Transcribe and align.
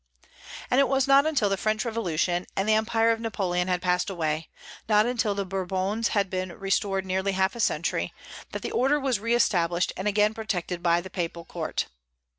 And 0.71 0.79
it 0.79 0.87
was 0.87 1.07
not 1.07 1.27
until 1.27 1.47
the 1.47 1.57
French 1.57 1.85
Revolution 1.85 2.47
and 2.55 2.67
the 2.67 2.73
empire 2.73 3.11
of 3.11 3.21
Napoleon 3.21 3.67
had 3.67 3.83
passed 3.83 4.09
away, 4.09 4.49
not 4.89 5.05
until 5.05 5.35
the 5.35 5.45
Bourbons 5.45 6.07
had 6.07 6.27
been 6.27 6.53
restored 6.53 7.05
nearly 7.05 7.33
half 7.33 7.55
a 7.55 7.59
century, 7.59 8.11
that 8.51 8.63
the 8.63 8.71
Order 8.71 8.99
was 8.99 9.19
re 9.19 9.35
established 9.35 9.93
and 9.95 10.07
again 10.07 10.33
protected 10.33 10.81
by 10.81 11.01
the 11.01 11.11
Papal 11.11 11.45
court. 11.45 11.85